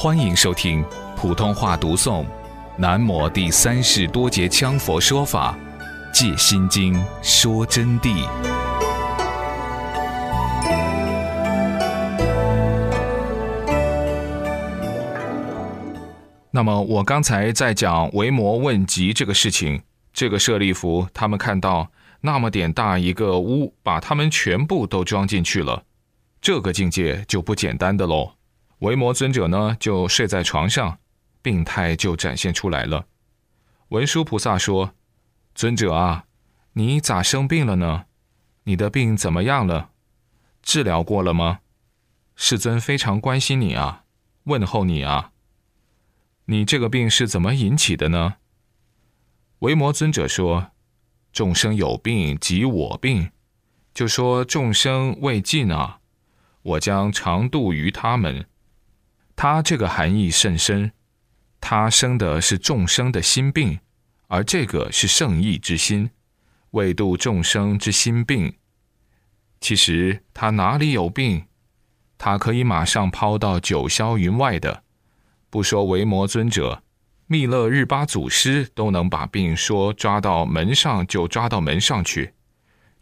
[0.00, 0.84] 欢迎收听
[1.16, 2.22] 普通话读诵
[2.76, 5.58] 《南摩第三世多杰羌佛说法
[6.14, 8.24] 借心经说真谛》。
[16.52, 21.90] 那么，我刚才在讲维摩问疾这个事情，这个舍利弗他们看到
[22.20, 25.82] 那么点大一个屋，把他们全部都装进去了，
[26.40, 28.37] 这个境界就不简单的喽。
[28.80, 30.98] 维摩尊者呢，就睡在床上，
[31.42, 33.06] 病态就展现出来了。
[33.88, 34.94] 文殊菩萨说
[35.54, 36.26] ：“尊者啊，
[36.74, 38.04] 你咋生病了呢？
[38.64, 39.90] 你的病怎么样了？
[40.62, 41.60] 治疗过了吗？
[42.36, 44.04] 世尊非常关心你啊，
[44.44, 45.32] 问候你啊。
[46.44, 48.36] 你这个病是怎么引起的呢？”
[49.60, 50.70] 维摩尊者说
[51.32, 53.32] ：“众生有病即我病，
[53.92, 55.98] 就说众生未尽啊，
[56.62, 58.46] 我将常度于他们。”
[59.40, 60.90] 他这个含义甚深，
[61.60, 63.78] 他生的是众生的心病，
[64.26, 66.10] 而这个是圣意之心，
[66.72, 68.52] 为度众生之心病。
[69.60, 71.44] 其实他哪里有病？
[72.18, 74.82] 他可以马上抛到九霄云外的。
[75.50, 76.82] 不说维摩尊者，
[77.28, 82.34] 密勒日巴祖师都能把病说抓到门上就抓到门上去。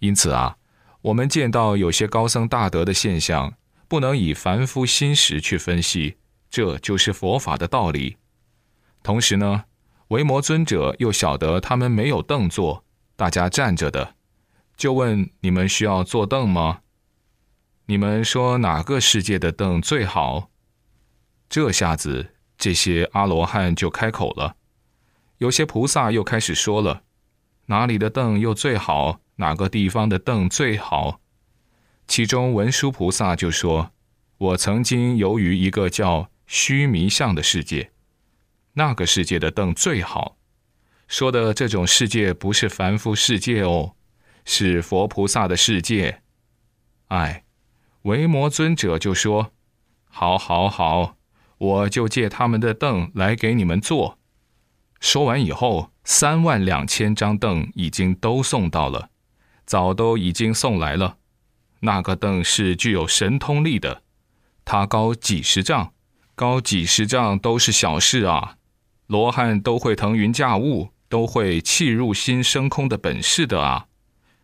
[0.00, 0.58] 因此啊，
[1.00, 3.54] 我们见到有些高僧大德的现象，
[3.88, 6.18] 不能以凡夫心识去分析。
[6.50, 8.16] 这就是佛法的道理。
[9.02, 9.64] 同时呢，
[10.08, 14.14] 维摩尊者又晓得他们没有凳坐，大家站着的，
[14.76, 16.80] 就问你们需要坐凳吗？
[17.86, 20.50] 你们说哪个世界的凳最好？
[21.48, 24.56] 这下子这些阿罗汉就开口了，
[25.38, 27.02] 有些菩萨又开始说了，
[27.66, 29.20] 哪里的凳又最好？
[29.36, 31.20] 哪个地方的凳最好？
[32.08, 33.90] 其中文殊菩萨就说
[34.38, 37.90] ：“我曾经由于一个叫……”虚弥相的世界，
[38.74, 40.36] 那个世界的凳最好。
[41.08, 43.94] 说的这种世界不是凡夫世界哦，
[44.44, 46.22] 是佛菩萨的世界。
[47.08, 47.44] 哎，
[48.02, 49.52] 维摩尊者就说
[50.10, 51.16] ：“好，好，好，
[51.58, 54.18] 我就借他们的凳来给你们坐。”
[54.98, 59.10] 说完以后，三万两千张凳已经都送到了，
[59.64, 61.18] 早都已经送来了。
[61.80, 64.02] 那个凳是具有神通力的，
[64.64, 65.92] 它高几十丈。
[66.36, 68.56] 高几十丈都是小事啊！
[69.06, 73.86] 罗汉都会腾云驾雾，都会气入心升空的本事的啊！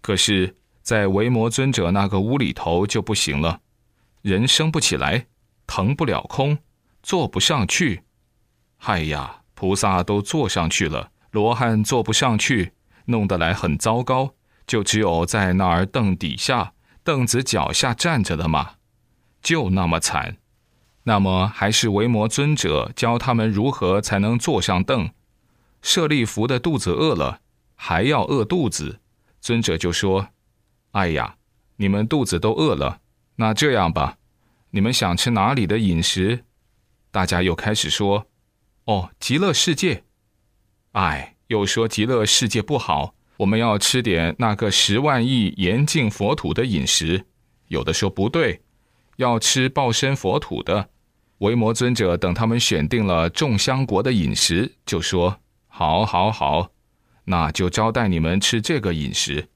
[0.00, 3.60] 可是，在维摩尊者那个屋里头就不行了，
[4.22, 5.26] 人升不起来，
[5.66, 6.56] 腾不了空，
[7.02, 8.04] 坐不上去。
[8.78, 12.72] 嗨呀，菩萨都坐上去了，罗汉坐不上去，
[13.04, 14.32] 弄得来很糟糕，
[14.66, 16.72] 就只有在那儿凳底下、
[17.02, 18.76] 凳子脚下站着的嘛，
[19.42, 20.38] 就那么惨。
[21.04, 25.10] 那么还是维摩尊者教他们如何才能坐上凳。
[25.82, 27.40] 舍利弗的肚子饿了，
[27.74, 29.00] 还要饿肚子。
[29.40, 30.28] 尊者就说
[30.92, 31.36] ：“哎呀，
[31.76, 33.00] 你们肚子都饿了，
[33.36, 34.16] 那这样吧，
[34.70, 36.44] 你们想吃哪里的饮食？”
[37.12, 38.26] 大家又开始说
[38.86, 40.04] ：“哦，极乐世界。”
[40.92, 47.26] 哎，又说极乐世界不好，我们要吃点那个十万亿严禁佛土的饮食。
[47.68, 48.62] 有的说不对，
[49.16, 50.88] 要吃报身佛土的。
[51.38, 56.70] 维摩尊者等他们选定了众香国的饮食，就说：“好，好，好，
[57.24, 59.48] 那就招待你们吃这个饮食。”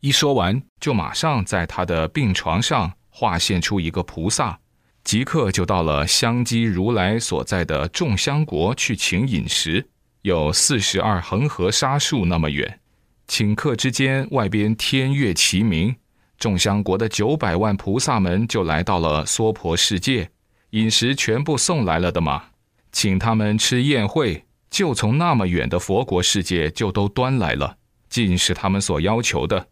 [0.00, 4.58] 一说完，就马上在他的病床上化现出一个菩萨，
[5.04, 9.86] 即刻就到了香积如来所在的众香国去请饮食。
[10.22, 12.80] 有四十二恒河沙数那么远，
[13.28, 15.94] 顷刻之间，外边天月齐明，
[16.36, 20.28] 众香国的九百万菩萨们就来到了娑婆世界。
[20.72, 22.44] 饮食全部送来了的嘛，
[22.92, 27.76] 请他们吃宴会，就从那么远的佛国世界就都端来了，
[28.08, 29.68] 尽是他们所要求的。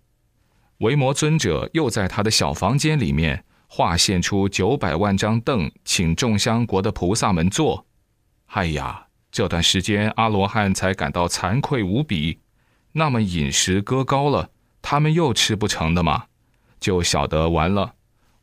[0.79, 7.87] 维摩尊者又在他的小房间里面画现出九百万张凳，请众香国的菩萨们坐。
[8.49, 12.41] 哎呀，这段时间阿罗汉才感到惭愧无比。
[12.93, 14.51] 那么饮食搁高了，
[14.83, 16.25] 他们又吃不成的嘛，
[16.79, 17.95] 就晓得完了。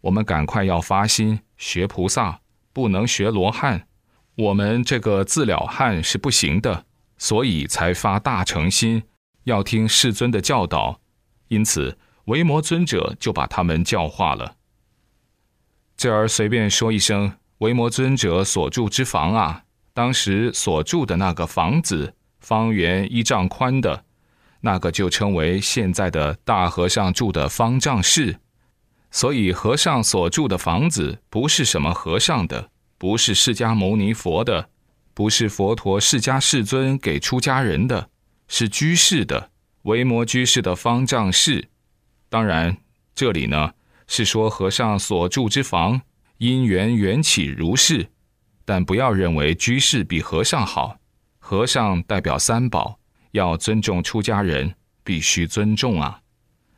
[0.01, 2.39] 我们赶快要发心学菩萨。
[2.77, 3.87] 不能学罗汉，
[4.35, 6.85] 我们这个自了汉是不行的，
[7.17, 9.01] 所以才发大诚心，
[9.45, 11.01] 要听世尊的教导。
[11.47, 14.57] 因此，维摩尊者就把他们教化了。
[15.97, 19.63] 这儿随便说一声，维摩尊者所住之房啊，
[19.95, 24.05] 当时所住的那个房子，方圆一丈宽的，
[24.61, 28.37] 那个就称为现在的大和尚住的方丈室。
[29.17, 32.69] 所以，和尚所住的房子不是什么和尚的，
[32.99, 34.69] 不是释迦牟尼佛的，
[35.15, 38.11] 不是佛陀释迦世尊给出家人的，
[38.47, 39.49] 是居士的，
[39.81, 41.67] 维摩居士的方丈室。
[42.29, 42.77] 当然，
[43.15, 43.71] 这里呢
[44.05, 45.99] 是说和尚所住之房
[46.37, 48.07] 因缘缘起如是，
[48.65, 50.95] 但不要认为居士比和尚好。
[51.39, 52.99] 和尚代表三宝，
[53.31, 56.21] 要尊重出家人，必须尊重啊，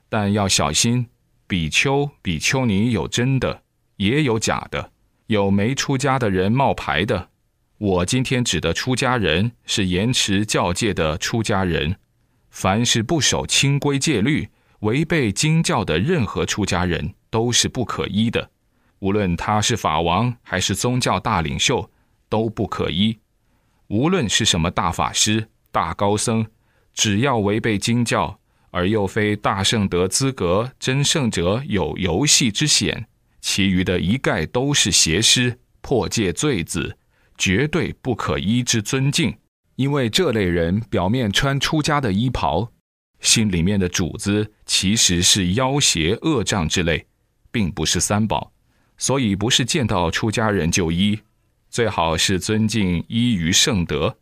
[0.07, 1.05] 但要小心。
[1.49, 3.63] 比丘、比丘尼有真的，
[3.95, 4.91] 也有假的，
[5.25, 7.29] 有没出家的人冒牌的。
[7.79, 11.97] 我今天指的出家人是严持教戒的出家人，
[12.51, 14.47] 凡是不守清规戒律、
[14.81, 18.51] 违背经教的任何出家人都是不可依的。
[18.99, 21.89] 无论他是法王还是宗教大领袖，
[22.29, 23.17] 都不可依。
[23.87, 26.45] 无论是什么大法师、大高僧，
[26.93, 28.38] 只要违背经教。
[28.71, 33.07] 而又非大圣德资格真圣者有游戏之险，
[33.41, 36.97] 其余的一概都是邪师破戒罪子，
[37.37, 39.35] 绝对不可依之尊敬。
[39.75, 42.71] 因为这类人表面穿出家的衣袍，
[43.21, 47.07] 心里面的主子其实是妖邪恶障之类，
[47.49, 48.51] 并不是三宝，
[48.97, 51.19] 所以不是见到出家人就依，
[51.69, 54.17] 最好是尊敬依于圣德，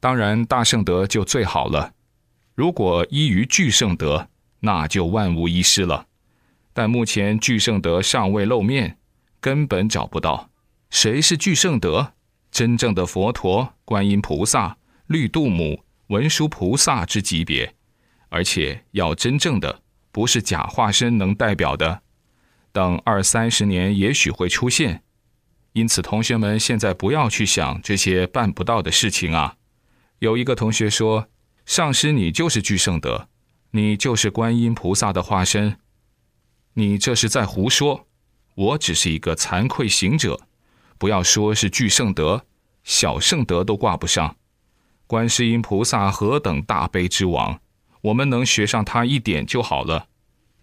[0.00, 1.92] 当然大圣德就最好了。
[2.54, 4.28] 如果依于具圣德，
[4.60, 6.06] 那就万无一失了。
[6.74, 8.98] 但目前具圣德尚未露面，
[9.40, 10.50] 根本找不到
[10.90, 12.12] 谁是具圣德。
[12.50, 14.76] 真正的佛陀、观音菩萨、
[15.06, 17.74] 绿度母、文殊菩萨之级别，
[18.28, 22.02] 而且要真正的，不是假化身能代表的。
[22.70, 25.02] 等二三十年，也许会出现。
[25.72, 29.56] 因此，同学们现在不要去想这些办不到的事情啊。
[30.18, 31.28] 有一个同学说。
[31.72, 33.28] 上师，你就是具圣德，
[33.70, 35.78] 你就是观音菩萨的化身，
[36.74, 38.06] 你这是在胡说。
[38.54, 40.38] 我只是一个惭愧行者，
[40.98, 42.44] 不要说是具圣德，
[42.84, 44.36] 小圣德都挂不上。
[45.06, 47.58] 观世音菩萨何等大悲之王，
[48.02, 50.08] 我们能学上他一点就好了。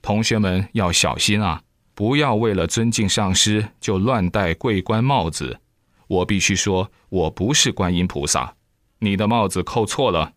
[0.04, 1.64] 同学们要小心啊，
[1.96, 5.60] 不要为了尊敬上师就乱戴桂冠帽子。
[6.06, 8.54] 我必须说，我不是观音菩萨，
[9.00, 10.34] 你的帽子扣错了。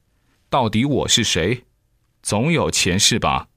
[0.52, 1.64] 到底我是谁？
[2.22, 3.48] 总有前世吧。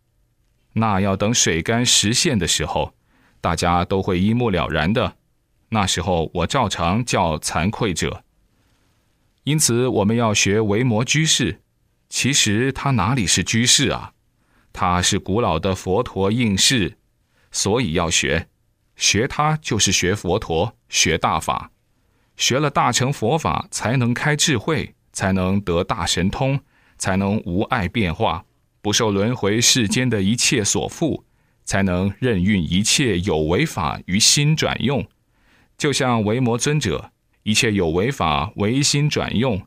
[0.75, 2.95] 那要等水干石现的时候，
[3.41, 5.17] 大家都会一目了然的。
[5.71, 8.23] 那时候我照常叫惭愧者。
[9.43, 11.59] 因此，我们要学维摩居士。
[12.07, 14.13] 其实他哪里是居士啊？
[14.71, 16.97] 他是古老的佛陀应士，
[17.51, 18.47] 所以要学。
[18.95, 21.71] 学他就是学佛陀，学大法。
[22.37, 26.57] 学了大乘佛法，才能开智慧，才能得大神通。
[26.97, 28.45] 才能无碍变化，
[28.81, 31.23] 不受轮回世间的一切所缚，
[31.63, 35.05] 才能任运一切有为法于心转用。
[35.77, 37.11] 就像维摩尊者，
[37.43, 39.65] 一切有为法唯心转用，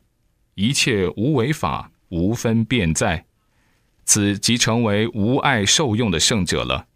[0.55, 3.25] 一切无为法无分变在，
[4.05, 6.87] 此即成为无碍受用的圣者了，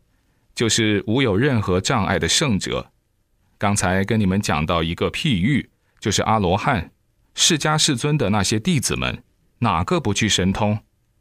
[0.55, 2.91] 就是无有任何障碍的圣者。
[3.59, 5.69] 刚才跟你们讲到一个譬喻，
[5.99, 6.91] 就是阿罗汉、
[7.35, 9.23] 释迦世尊的那些弟子们。
[9.63, 10.77] 哪个不具神通？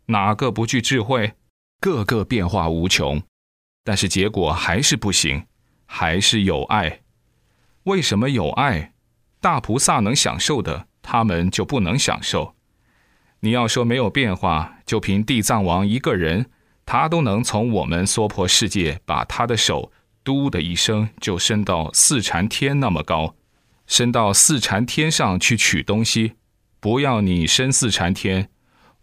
[0.07, 1.35] 哪个不具智慧？
[1.81, 3.23] 个个变化无穷，
[3.85, 5.47] 但是结果还是不行，
[5.87, 7.03] 还是有爱。
[7.85, 8.95] 为什么有爱？
[9.41, 12.57] 大菩萨能享受的，他们就不能享受。
[13.41, 16.51] 你要说没有变化，就凭地藏王一个人，
[16.85, 19.93] 他都能从我们娑婆世界把他的手
[20.25, 23.37] 嘟的一声就伸到四禅天那么高，
[23.87, 26.33] 伸到四禅天上去取东西。
[26.83, 28.49] 不要你伸四禅天，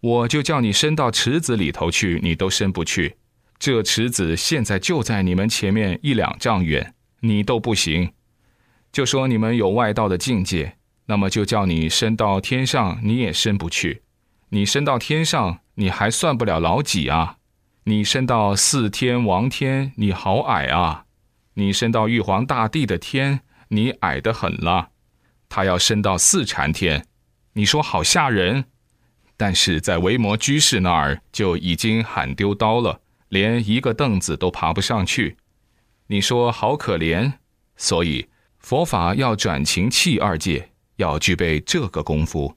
[0.00, 3.16] 我就叫你伸到池子里头去，你都伸不去。
[3.58, 8.12] 这池子现在就在你们前面一两丈远，你都不行。
[8.92, 14.02] 就说你们有外道的境界，那么就叫你伸到天上，你也伸不去。
[14.50, 17.38] 你伸到天上，你还算不了老几啊？
[17.84, 21.06] 你伸到四天王天，你好矮啊！
[21.54, 24.90] 你伸到玉皇大帝的天，你矮得很了。
[25.48, 27.06] 他要伸到四禅天。
[27.60, 28.64] 你说好吓人，
[29.36, 35.36] 但是在维摩居士那儿就已经喊丢刀了，连一个凳子都爬不上去。
[36.06, 37.34] 你说好可怜，
[37.76, 42.56] 所以佛法要转情气二界，要具备这个功夫。